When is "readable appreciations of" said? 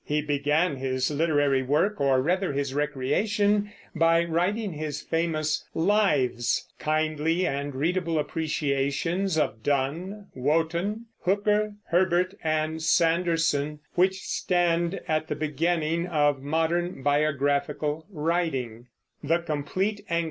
7.75-9.61